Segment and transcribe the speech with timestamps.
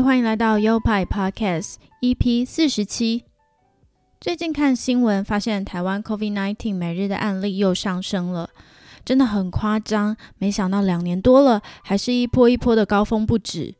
[0.00, 3.24] 欢迎来到优派 Podcast EP 四十七。
[4.20, 8.50] 最近看新闻，发现台湾 COVID-19 每日的案例又上升了。
[9.04, 13.74] 真的很夸张，没想到两年多了，还是一波一波的高峰不止。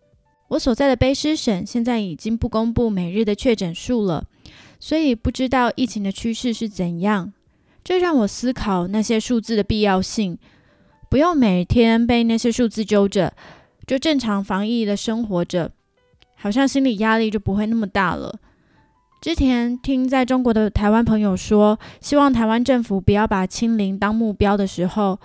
[0.48, 4.24] 我所在的卑诗省现在已经不公布每日的确诊数了，
[4.80, 7.32] 所以不知道疫情的趋势是怎样。
[7.84, 10.38] 这让我思考那些数字的必要性，
[11.10, 13.34] 不用每天被那些数字揪着，
[13.86, 15.73] 就正常防疫的生活着，
[16.37, 18.38] 好像心理压力就不会那么大了。
[19.20, 25.18] 之前听在中国的台湾朋友说，希望台湾政府不要把清零当目标的时候，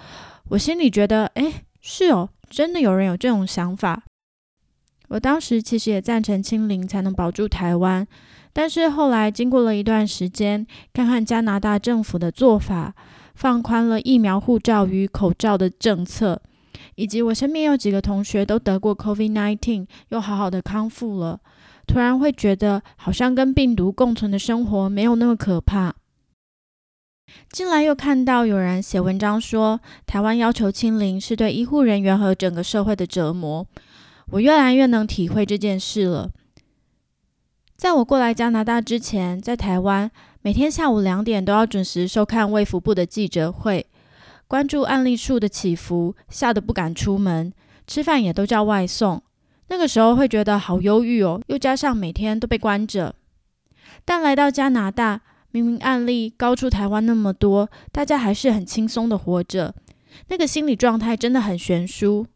[0.50, 4.02] 我心里觉得，哎，是哦，真的有人有这种想法。
[5.10, 8.08] 我当时其实也赞成清零才能保住台湾，
[8.54, 12.96] 但是后来经过了一段时间，看看加拿大政府的做法，
[13.36, 16.42] 放宽了疫苗护照与口罩的政策，
[17.02, 21.40] 以及我身边有几个同学都得过 COVID-19，又好好的康复了。
[21.88, 25.96] 突然会觉得，好像跟病毒共存的生活没有那么可怕。
[27.52, 33.66] 近来又看到有人写文章说，台湾要求清零是对医护人员和整个社会的折磨。
[34.34, 36.30] 我越来越能体会这件事了。
[37.76, 40.12] 在我过来加拿大之前，在台湾
[40.44, 43.88] 每天下午两点都要准时收看卫福部的记者会，
[44.52, 47.54] 关注案例数的起伏，吓得不敢出门，
[47.88, 49.24] 吃饭也都叫外送。
[49.70, 53.16] 那个时候会觉得好忧郁哦，又加上每天都被关着。
[54.04, 59.74] 但来到加拿大，明明案例高出台湾那么多，大家还是很轻松的活着，
[60.28, 62.28] 那个心理状态真的很悬殊。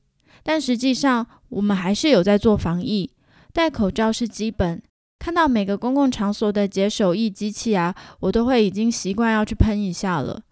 [0.42, 3.12] 但实际上，我们还是有在做防疫，
[3.52, 4.82] 戴口罩是基本。
[5.20, 10.44] 看到每个公共场所的解手液机器啊，我都会已经习惯要去喷一下了。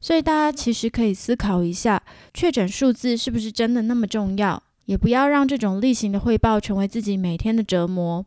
[0.00, 2.02] 所以大家其实可以思考一下，
[2.32, 4.62] 确诊数字是不是真的那么重要？
[4.84, 8.24] 也不要让这种例行的汇报成为自己每天的折磨。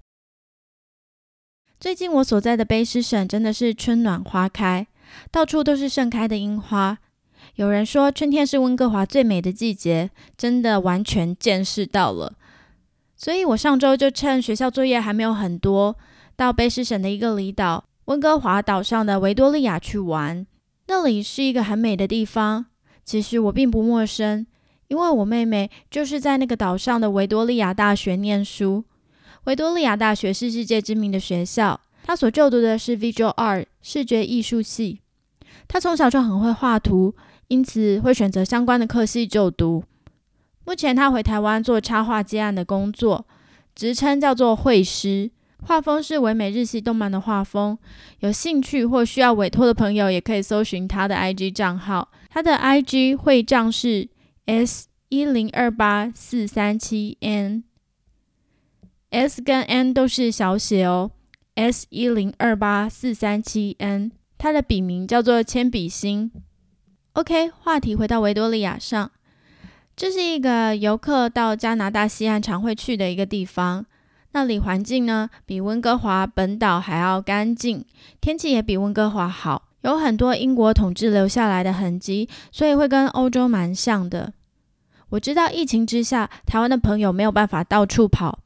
[1.80, 4.86] 最近我所在的卑诗省真的是春暖花开，
[5.32, 6.98] 到处都是盛开的樱花。
[7.56, 12.36] 有人说春天是温哥华最美的季节，真的完全见识到了。
[13.16, 15.98] 所以我上周就趁学校作业还没有很多，
[16.36, 20.46] 到卑诗省的一个离岛温哥华岛上的维多利亚去玩。
[20.92, 22.66] 那里是一个很美的地方，
[23.06, 24.48] 其实我并不陌生。
[24.88, 28.84] 因为我妹妹就是在那个岛上的维多利亚大学念书。
[29.44, 35.02] 维多利亚大学是世界知名的学校，她所就读的是 Visual Art 视觉艺术系。
[35.68, 37.14] 她从小就很会画图，
[37.50, 39.84] 因此会选择相关的科系就读。
[40.66, 43.28] 目前她回台湾做插画接案的工作，
[43.76, 45.30] 职称叫做绘师，
[45.62, 47.78] 画风是唯美日系动漫的画风。
[48.20, 54.10] 有兴趣或需要委托的朋友，也可以搜寻他的 IG 账号，他的 IG 会账是。
[54.46, 57.64] S 一零二八四三七 N，S
[59.44, 61.12] 跟 N 都是小写哦。
[61.54, 66.32] S 一零二八四三七 N，它的笔名叫做铅笔芯。
[67.14, 69.12] OK，话题回到维多利亚上，
[69.96, 73.86] 这是一个游客到加拿大西岸常会去的一个地方。
[74.32, 77.84] 那里环境呢，比温哥华本岛还要干净，
[78.22, 84.34] 天气也比温哥华好，有很多英国统治留下来的痕迹，所以会跟欧洲蛮像的。
[85.10, 88.38] 我知道疫情之下，台湾的朋友没有办法到处跑，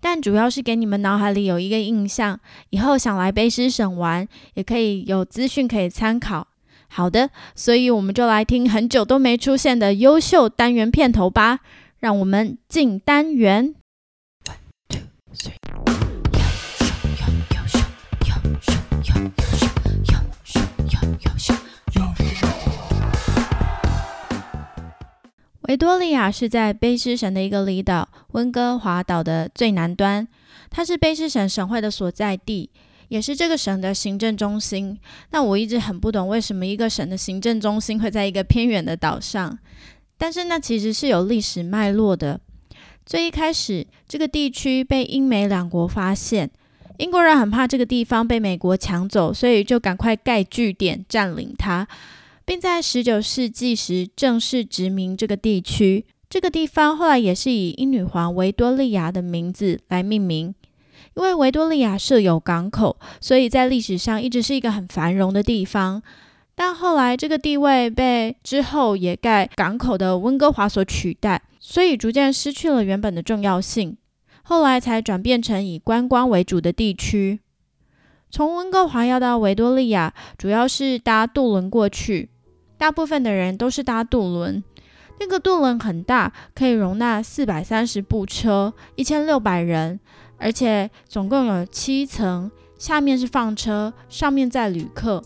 [0.00, 2.38] 但主要是给你们脑海里有一个印象，
[2.70, 6.46] 以后想来卑诗省玩，也可以有资讯可以参考。
[6.86, 11.58] 好的，所以我们就来听很久都没出现的优秀单元片头吧，
[11.98, 13.74] 让我们进单元。
[25.62, 30.28] 维多利亚是在卑诗省的一个离岛温哥华岛的最南端，
[30.68, 32.70] 它是卑诗省省会的所在地，
[33.08, 35.00] 也是这个省的行政中心。
[35.30, 39.58] 那我一直很不懂，为什么一个省的行政中心会在一个偏远的岛上？
[40.18, 42.38] 但是那其实是有历史脉络的。
[43.04, 46.50] 最一开始，这个地区被英美两国发现，
[46.98, 51.88] 英国人很怕这个地方被美国抢走，所以就赶快盖据点占领它。
[52.44, 56.04] 并在十九世纪时正式殖民这个地区。
[56.28, 60.54] 这个地方后来也是以英女皇维多利亚的名字来命名。
[61.16, 66.02] 因为维多利亚设有港口，所以在历史上一直是一个很繁荣的地方。
[66.54, 73.96] 但后来这个地位被之后也盖港口的温哥华所取代，所以逐渐失去了原本的重要性。
[74.52, 77.40] 后来才转变成以观光为主的地区。
[78.30, 82.28] 从温哥华要到维多利亚，主要是搭渡轮过去，
[82.76, 84.62] 大部分的人都是搭渡轮。
[85.18, 89.98] 那个渡轮很大，可以容纳四百三十部车，一千六百人。
[90.36, 95.24] 而且总共有七层，下面是放车，上面载旅客。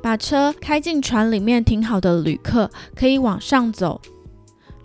[0.00, 4.00] 把车开进船里面停好的旅客可以往上走。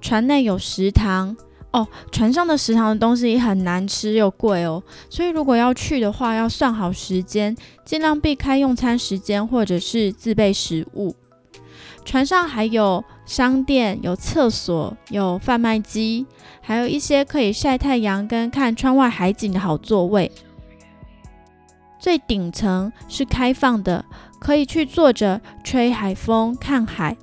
[0.02, 1.36] 船内有食堂
[1.72, 7.56] 哦，船上的食堂的东西很难吃又贵哦，所以如果要去的话，要算好时间，
[7.86, 11.16] 尽量避开用餐时间或者是自备食物。
[12.04, 16.26] 船上还有商店、有厕所、有贩卖机，
[16.60, 20.32] 还有一些可以晒太阳跟看窗外海景的好座位。
[22.00, 24.04] 最顶层是开放的，
[24.40, 27.16] 可以去坐着吹海风、看海。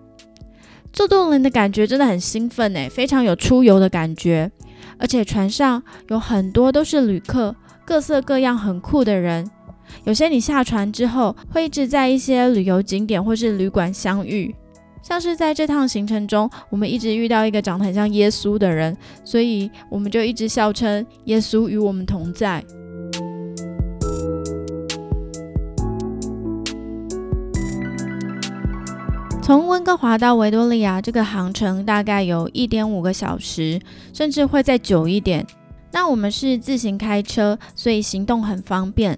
[0.96, 4.50] 坐渡轮的感觉真的很兴奋诶，非常有出游的感觉。
[4.98, 7.54] 而且船上有很多都是旅客，
[7.84, 9.46] 各色各样很酷的人。
[10.04, 14.54] 有些你下船之后会一直在一些旅游景点或是旅馆相遇。
[15.02, 22.64] 像是在这趟行程中，我们一直遇到一个长得很像耶稣的人，所以我们就一直笑称耶稣与我们同在。
[29.46, 33.80] 从温哥华到维多利亚这个航程大概有一点五个小时，
[34.12, 35.46] 甚至会再久一点。
[35.92, 39.16] 那我们是自行开车，所以行动很方便。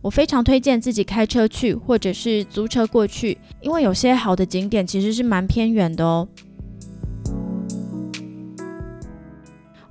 [0.00, 6.26] 我非常推荐自己开车去，或者是租车过去，因为有些好的景点其实是蛮偏远的哦。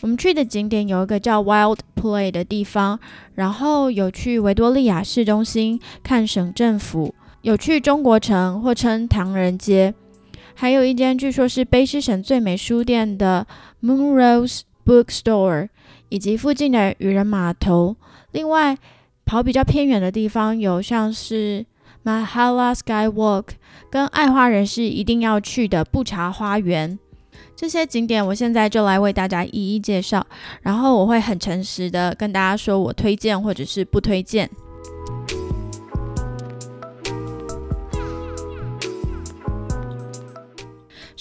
[0.02, 3.00] 我们去的景点有一个叫 Wild Play 的地方，
[3.36, 7.14] 然后有去维多利亚市中心看省政府，
[7.46, 9.94] 有去中国城或称唐人街，
[10.56, 13.46] 还有一间据说是卑诗省最美书店的
[13.84, 15.70] Moon Rose Bookstore，
[16.10, 17.96] 以及附近的渔人码头。
[18.32, 18.76] 另外。
[19.28, 21.66] 跑比较偏远的地方，有像是
[22.04, 23.46] Mahala Skywalk，
[23.90, 27.00] 跟爱花人士一定要去的布查花园
[27.56, 30.24] 这些景点，我现在就来为大家一一介绍。
[30.62, 34.48] 然后我会很诚实的跟大家说我推荐或者是不推荐。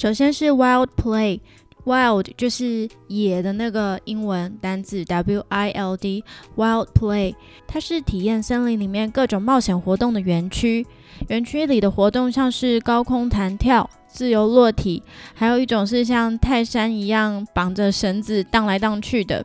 [0.05, 1.41] 首先是 Wild Play。
[1.87, 7.35] Wild 就是野的那个英文单字，W I L D，Wild Play，
[7.67, 10.87] 它是体验森林里面各种冒险活动的园区。
[11.29, 15.03] 园区里的活动像是高空弹跳、自由落体，
[15.33, 19.43] 还有一种是像泰山一样绑着绳子荡来荡去的。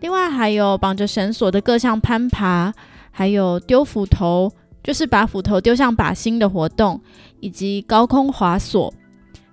[0.00, 2.74] 另外还有绑着绳索的各项攀爬，
[3.12, 4.50] 还有丢斧头，
[4.82, 7.00] 就是把斧头丢向靶心的活动，
[7.38, 8.92] 以及高空滑索。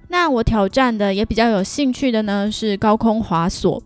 [0.10, 3.82] 那我挑战的也比较有兴趣的呢，是高空滑索。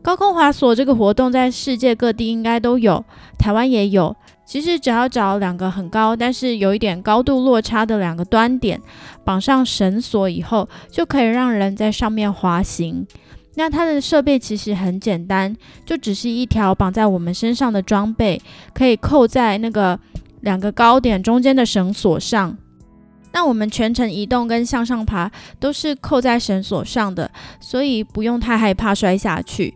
[0.00, 3.04] 高空滑索这个活动在世界各地应该都有，
[3.38, 4.14] 台湾也有。
[4.44, 8.80] 其实只要找两个很高，但是有一点高度落差的两个端点，
[9.24, 13.06] 绑上绳索以后，就可以让人在上面滑行。
[13.54, 18.40] 那它的设备其实很简单，就只是一条绑在我们身上的装备，
[18.74, 19.98] 可以扣在那个
[20.40, 22.56] 两个高点中间的绳索上。
[23.32, 29.74] 那我们全程移动跟向上爬都是扣在绳索上的，所以不用太害怕摔下去。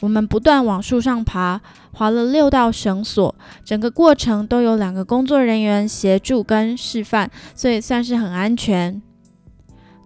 [0.00, 1.60] 我们不断往树上爬，
[1.92, 3.34] 滑了六道绳索，
[3.64, 9.00] 整个过程都有两个工作人员协助跟示范，所以算是很安全。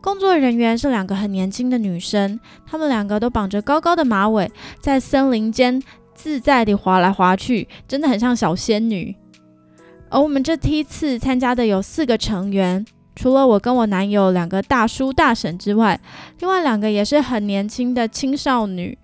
[0.00, 5.82] 工作人员是两个很年轻的女生，她们两个都绑着高高的马尾，在森林间
[6.14, 9.14] 自在地滑来滑去，真的很像小仙女。
[10.10, 15.98] 而我们这梯次参加的有四个成员，除了我跟我男友两个大叔大婶之外，
[16.40, 18.98] 另外两个也是很年轻的青少女。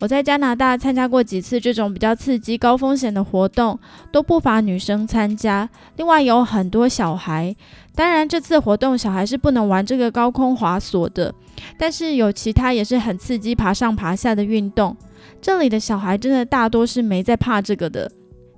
[0.00, 3.78] 我在加拿大参加过几次这种比较刺激、高风险的活动，
[4.12, 5.68] 都不乏女生参加。
[5.96, 7.54] 另外有很多小孩，
[7.96, 11.34] 当然这次活动小孩是不能玩这个高空滑索的，
[11.76, 14.96] 但是有其他也是很刺激、爬上爬下的运动。
[15.40, 18.10] 这里的小孩真的大多是没在怕这个的。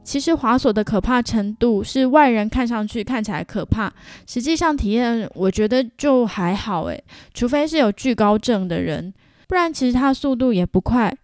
[0.03, 3.93] 其实滑索的可怕程度是外人看上去看起来可怕，
[4.27, 9.13] 实际上体验我觉得就还好诶，除非是有惧高症的人，
[9.47, 11.17] 不然其实它速度也不快，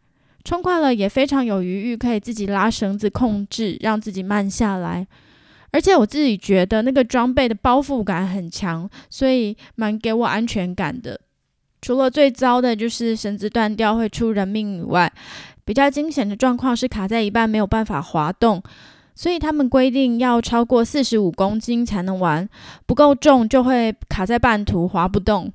[0.45, 5.07] 冲快了也非常有余裕，可以自己拉绳子控制，让自己慢下来。
[5.73, 11.21] 而且我自己觉得那个装备的包覆感很强，所以蛮给我安全感的。
[11.83, 15.13] 除了最糟的就是绳子断掉会出人命以外，
[15.67, 18.63] 比较惊险的状况是卡在一半没有办法滑动。
[19.19, 22.47] 所以他们规定要超过四十五公斤才能玩，
[22.85, 25.51] 不够重就会卡在半途滑不动。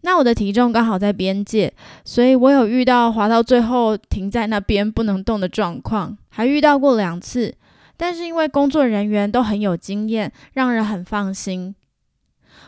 [0.00, 1.72] 那我的体重刚好在边界，
[2.04, 7.54] 所以我有遇到滑到最后停在那边不能动的状况，还遇到过两次。
[7.96, 11.72] 但是因为工作人员都很有经验，让人很放心。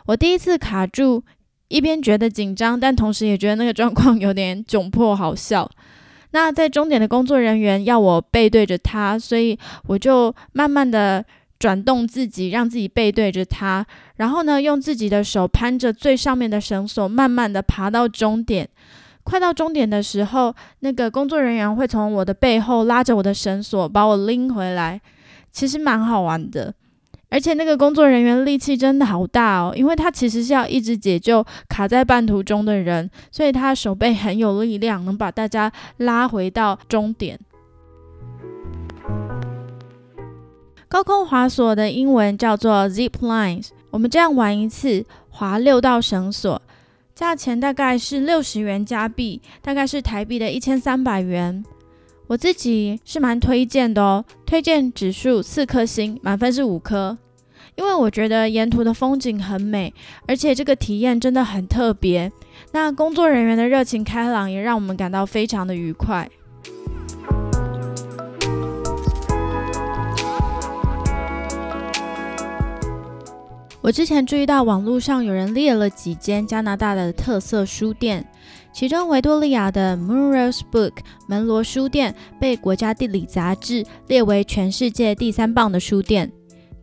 [0.07, 1.25] 我第一次卡住，
[1.67, 5.69] 一边觉得紧张，但同时也觉得那个状况有点窘迫，好笑。
[6.37, 11.25] 那在终点的工作人员要我背对着他，所以我就慢慢的
[11.59, 18.69] 转动自己，让自己背对着他，然后呢，用自己的手攀着最上面的绳索，慢慢的爬到终点。
[19.25, 25.01] 快到终点的时候，那个工作人员会从我的背后拉着我的绳索，把我拎回来，
[25.51, 26.75] 其实蛮好玩的。
[27.37, 37.39] 而且那个工作人员力气真的好大哦，因为他其实是要一直解救卡在半途中的人，所以他手背很有力量，能把大家拉回到终点。
[40.89, 46.63] 高空滑索的英文叫做 zip lines，我们这样玩一次，滑六道绳索，
[47.15, 51.63] 价钱大概是六十元加币，大概是台币的一千三百元。
[52.29, 57.19] 我自己是蛮推荐的哦，推荐指数四颗星，满分是五颗，
[57.77, 59.93] 因为我觉得沿途的风景很美，
[60.27, 62.33] 而且这个体验真的很特别。
[62.73, 66.29] 那工作人员的热情开朗也让我们感到非常的愉快。
[73.83, 78.27] 我之前注意到网络上有人列了几间加拿大的特色书店。
[78.73, 80.93] 其中，维多利亚的 Munro's Book
[81.29, 86.33] 门罗书店被国家地理杂志列为全世界第三棒的书店。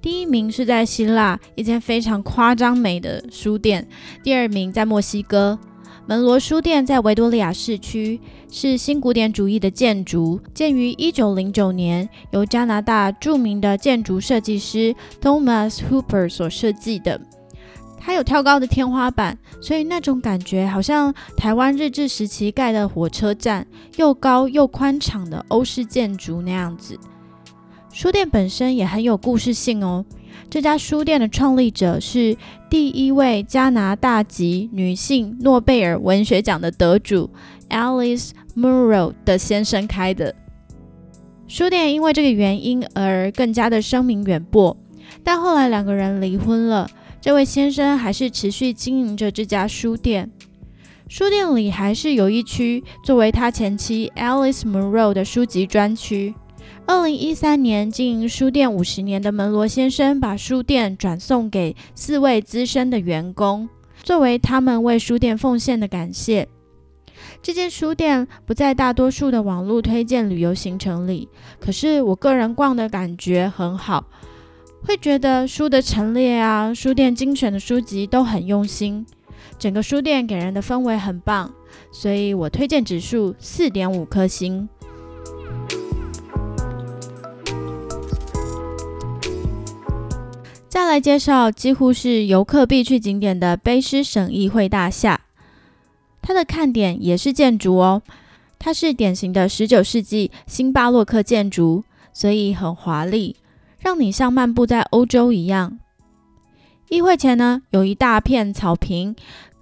[0.03, 3.87] 第一名是在希腊一间非常夸张美的书店，
[4.21, 5.57] 第二名在墨西哥。
[6.05, 8.19] 门罗书店在维多利亚市区，
[8.51, 17.21] 是新古典主义的建筑，建于一九零九年，由加拿大著名的建筑设计师 Thomas Hooper 所设计的。
[17.97, 26.99] 它有跳高的天花板，所以那种感觉好像台湾日治时期盖的火车站，又高又宽敞的欧式建筑那样子。
[27.93, 30.03] 书店本身也很有故事性哦。
[30.49, 32.35] 这家书店的创立者是
[32.67, 37.29] 第一位加拿大籍女性诺贝尔文学奖的得主
[37.69, 40.33] Alice Munro 的先生开的。
[41.47, 44.75] 书店因为这个原因而更加的声名远播，
[45.23, 46.89] 但后来两个人离婚了。
[47.21, 50.31] 这位先生还是持续经营着这家书店，
[51.07, 56.33] 书店里还是有一区作为他前妻 Alice Munro 的书籍专区。
[56.85, 63.69] 二零一三年，经营书店五十年的门罗先生把书店转送给四位资深的员工，
[64.03, 66.47] 作为他们为书店奉献的感谢。
[67.41, 74.05] 这间书店不在大多数的网络推荐旅游行程里，可是我个人逛的感觉很好。
[74.85, 79.05] 会觉得书的陈列啊，书店精选的书籍都很用心，
[79.57, 81.53] 整个书店给人的氛围很棒，
[81.93, 84.67] 所以我推荐指数四点五颗星。
[90.73, 95.19] 再来介绍几乎是游客必去景点的卑诗省议会大厦，
[96.19, 98.01] 它的看点也是建筑哦，
[98.57, 103.35] 它是典型的十九世纪新巴洛克建筑，所以很华丽。
[103.77, 105.77] 让你像漫步在欧洲一样。
[106.89, 109.15] 议会前呢，有一大片草坪，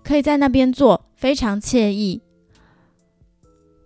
[0.06, 2.22] 可以在那边坐，非常惬意。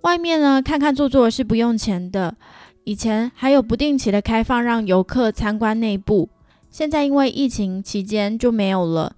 [0.01, 2.35] 外面呢，看看坐坐是不用钱的。
[2.83, 6.29] 以前还有不定期的开放，让游客参观内部。
[6.75, 9.15] 现在因为疫情期间就没有了。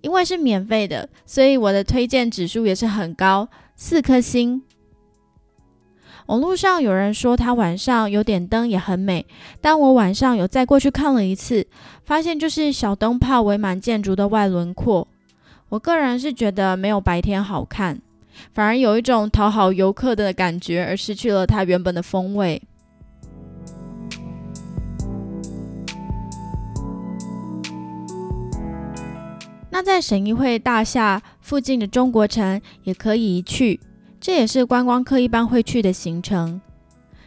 [0.00, 4.62] 因为是免费的，所以我的推荐指数也是很高，四颗星。
[6.28, 9.26] 网络上有人说它晚上有点灯也很美，
[9.60, 11.66] 但我晚上有再过去看了一次，
[12.04, 15.06] 发现就是小灯泡围满建筑的外轮廓。
[15.68, 18.00] 我个人是觉得没有白天好看，
[18.54, 22.62] 反而有一种讨好游客的感觉，而失去了它原本的风味。
[29.78, 33.78] 那在省议会大厦附近的中国城也可以一去。
[34.18, 36.60] 这也是观光客一般会去的行程。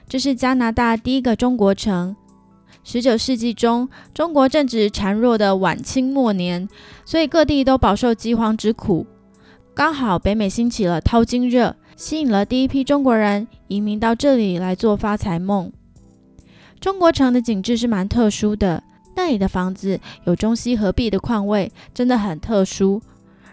[0.06, 2.14] 这是加拿大第一个中国城。
[2.84, 6.68] 十九世纪中，中国正值孱弱的晚清末年，
[7.06, 9.08] 所以各地都饱受饥荒之苦。
[9.74, 15.72] 刚好北美兴起了淘金热，吸引了第一批中国人移民到这里来做发财梦。
[16.82, 18.84] 中国城的景致是蛮特殊的，
[19.16, 23.02] 那里的房子有中西合璧的矿位，真的很特殊。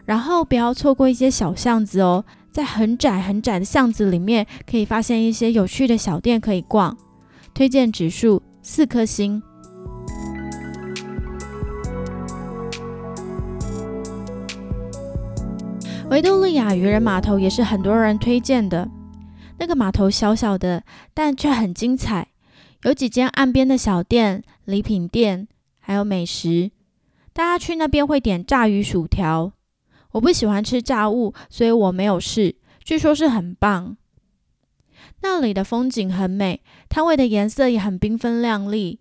[0.04, 6.96] 然后不要错过一些小巷子哦，在很窄很窄的巷子里面，可以发现一些有趣的小店可以逛。
[7.52, 9.42] 推荐指数四颗星。
[16.08, 18.88] 维多利亚渔人码头也是很多人推荐的。
[19.58, 22.28] 那个码头小小的，但却很精彩，
[22.84, 25.48] 有几间岸边的小店、礼品店，
[25.78, 26.70] 还有美食。
[27.32, 29.50] 大家去那边会点炸鱼薯条。
[30.10, 32.54] 我不喜欢吃炸物，所以我没有试。
[32.84, 33.96] 据说是很棒。
[35.22, 36.60] 那里的风景很美，
[36.90, 39.00] 摊位的颜色也很缤纷亮丽，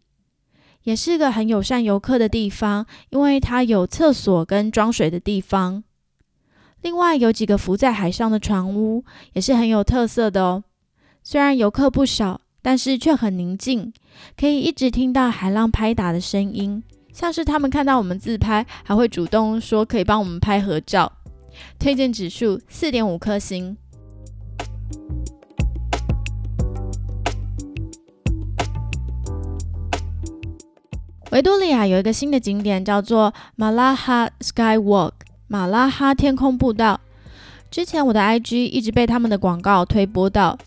[0.84, 5.84] 也是个很友善游客的地方，因为它有厕所跟装水的地方。
[6.80, 10.64] 另外有几个浮在海上的船屋，也是很有特色的哦。
[11.24, 13.94] 虽然游客不少，但是却很宁静，
[14.38, 16.84] 可以一直听到海浪拍打的声音。
[17.14, 21.12] 像是他们看到我们自拍，还会主动说可以帮我们拍合照。
[21.80, 23.76] 推荐指数四点五颗星。
[31.32, 35.12] 维多利亚有一个新的景点，叫做马拉哈 Sky Walk。
[35.48, 37.00] 马拉哈天空步道，
[37.72, 40.58] 之前我的 IG 一直被他们的广告推播到。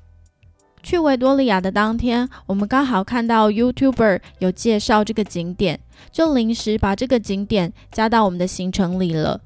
[0.82, 9.40] 去维多利亚的当天，我们刚好看到 YouTuber 有介绍这个景点，就临时把这个景点加到我们的行程里了。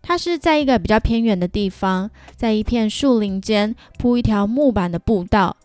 [0.00, 5.56] 它是在一个比较偏远的地方，在一片树林间铺一条木板的步道，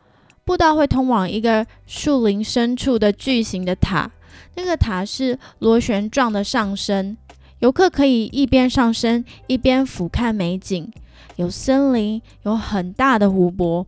[0.45, 4.11] 步道会通往一个树林深处的巨型的塔，
[4.55, 7.17] 那个塔是螺旋状的上升。
[7.59, 10.91] 游客可以一边上升一边俯瞰美景，
[11.37, 13.87] 有森林，有很大的湖泊。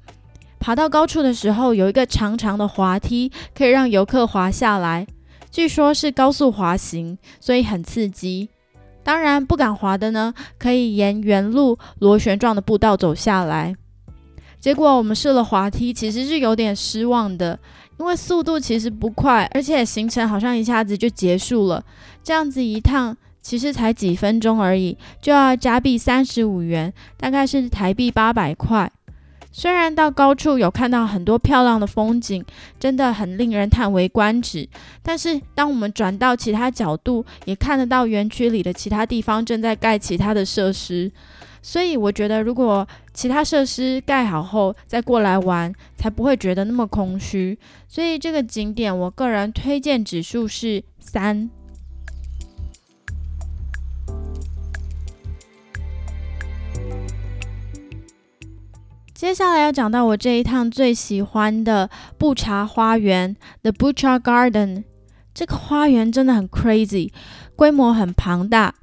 [0.60, 5.08] 爬到高处的时候，有一个长长的滑梯，可以让游客滑下来。
[5.50, 8.50] 据说是高速滑行，所以很刺激。
[9.04, 13.76] 当然，不敢滑的呢，可以沿原路螺旋状的步道走下来。
[14.60, 17.58] 结果我们试了滑梯，其实是有点失望的，
[17.98, 21.84] 因为速度其实不快，而且行程好像一下子就结束了。
[22.24, 23.16] 这样子一趟。
[23.42, 28.92] 其实才几分钟而已，就要加币三十五元，大概是台币八百块。
[29.52, 32.46] 虽然到高处有看到很多漂亮的风景，
[32.80, 34.68] 真的很令人叹为观止，
[35.02, 41.12] 但是当我们转到其他角度，也看得到园区里的其他地方正在盖其他的设施。
[41.62, 47.58] 所以我觉得，如果其他设施盖好后再过来玩，才不会觉得那么空虚。
[47.88, 51.50] 所以这个景点，我个人推荐指数是三。
[59.20, 64.86] 接下来要讲到我这一趟最喜欢的布查花园 （The Butcha Garden）。
[65.34, 67.12] 这个花园真的很 crazy，
[67.54, 68.74] 规模很庞大。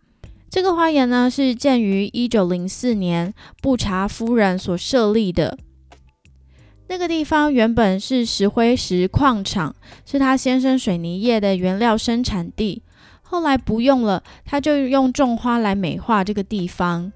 [0.51, 5.57] 这个花园呢是建于一九零四年，布查夫人所设立的。
[6.89, 12.83] 那个地方原本是石灰石矿场，是他先生水泥业的原料生产地。
[13.23, 17.11] 后来不用了，他就用种花来美化这个地方。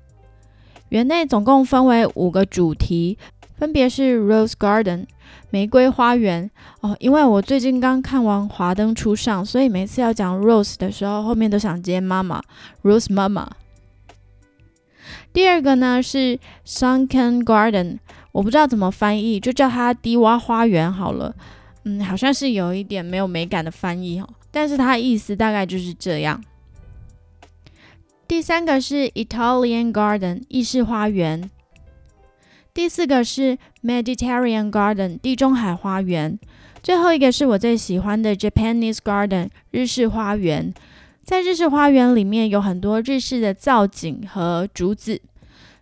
[0.90, 3.16] 园内总共分为五个主题，
[3.56, 5.06] 分别是 Rose Garden
[5.50, 6.50] 玫瑰花园
[6.80, 6.96] 哦。
[7.00, 12.42] 因为我最近刚看完《华灯初上》，所以每次要讲 Rose 的时候，后面都想接妈妈
[12.82, 13.50] Rose 妈妈。
[15.32, 17.98] 第二个呢是 Sunken Garden，
[18.32, 21.34] 我不知道怎么翻译，就叫它低洼花园好了。
[21.84, 26.42] 嗯，好像是有一点没有美感的翻译哦，但是它意思大概就是这样。
[28.30, 31.50] 第三个是 Italian Garden 意式花园，
[32.72, 36.38] 第四个是 Mediterranean Garden 地中海花园，
[36.80, 40.72] 最后一个是我最喜欢的 Japanese Garden 日式花园。
[41.24, 45.20] 在日式花园里面有很多日式的造景和竹子，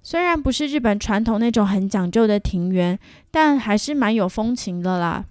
[0.02, 2.98] 虽然不是日本传统那种很讲究的庭园，
[3.30, 5.26] 但还是蛮有风情的啦。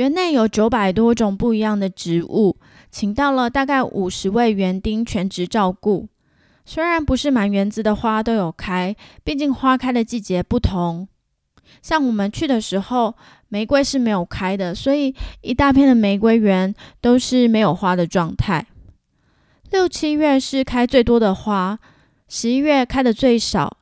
[0.00, 2.56] 园内有九百多种不一样的植物。
[2.90, 6.08] 请到了大概五十位园丁全职照顾。
[6.64, 11.06] 虽然不是满园子的花都有开，毕竟花开的季节不同。
[11.82, 13.14] 像我们去的时候，
[13.48, 18.66] 玫瑰是没有开的，所以一大片的玫瑰园都是没有花的状态。
[19.70, 21.78] 六七月是开最多的花，
[22.26, 23.76] 十一月开的最少。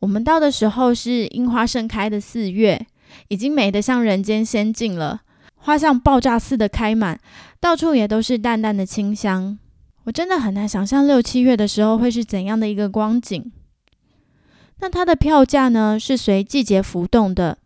[0.00, 2.86] 我们到的时候是樱花盛开的四月，
[3.28, 5.20] 已经美得像人间仙境了。
[5.58, 7.20] 花像爆炸似的开满，
[7.60, 9.58] 到处也都是淡淡的清香。
[10.04, 13.52] 我真的很难想象六七月的时候会是怎样的一个光景。
[14.80, 15.98] 那它的票价呢？
[15.98, 17.58] 是随季节浮动的。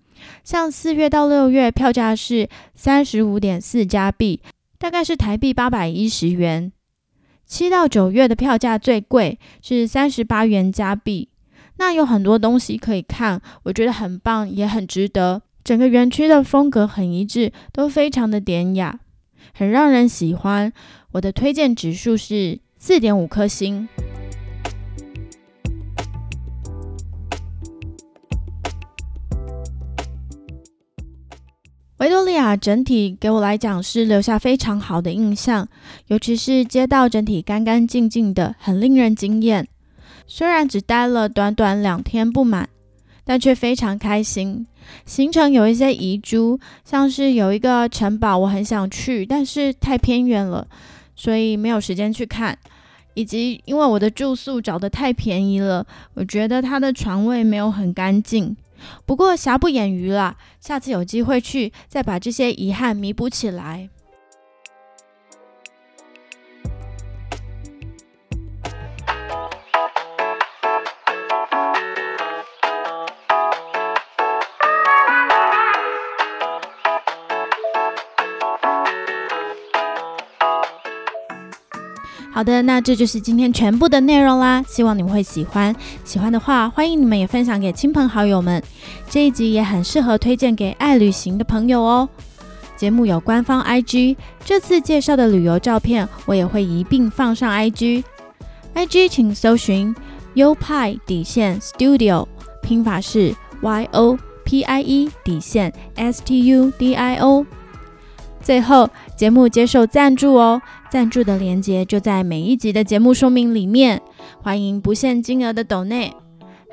[0.43, 4.41] 像四月到六月，票价是三十五点四加币，
[4.79, 6.73] 大概是台币八百一十元。
[7.45, 11.29] 七到九月的票价最贵，是三十八元加币。
[11.77, 15.43] 那有很多东西可以看，我觉得很棒，也很值得。
[15.73, 19.01] 整个园区的风格很一致，都非常的典雅，
[19.55, 20.71] 很让人喜欢。
[21.13, 23.89] 我的推荐指数是四点五颗星。
[31.97, 35.67] 维多利亚整体给我来讲是留下非常好的印象，
[36.09, 39.67] 尤其是街道整体干干净净的，很令人惊艳。
[40.27, 42.69] 虽然只待了短短两天不满，
[43.25, 44.67] 但却非常开心。
[45.07, 50.67] 行程有一些遗珠，像是有一个城堡我很想去，但是太偏远了，
[51.15, 52.59] 所以没有时间去看。
[53.15, 58.57] 以及因为我的住宿找得太便宜了，我觉得它的床位没有很干净。
[59.05, 63.89] 不过瑕不掩瑜啦，下次有机会去，再把这些遗憾弥补起来。
[82.43, 85.73] 好的，那这就是今天全部的内容啦，希望你们会喜欢。
[86.03, 88.61] 喜欢的话，欢迎你们也分享给亲朋好友们。
[89.09, 92.09] 这一集也很适合推荐给爱旅行的朋友哦。
[92.77, 98.03] 节目有官方 IG，这次介绍的旅游照片我也会一并放上 IG。
[98.75, 99.95] IG 请搜寻
[100.35, 102.27] U 派底线 Studio，
[102.61, 107.47] 拼法是 Y O P I E 底线 S T U D I O。
[108.43, 110.61] 最后，节目接受赞助哦，
[110.93, 114.03] 赞助的链接就在每一集的节目说明里面，
[114.43, 116.13] 欢迎不限金额的 donate。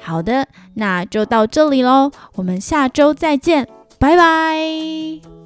[0.01, 3.65] 好的，那就到这里喽，我们下周再见，
[3.97, 5.38] 拜拜。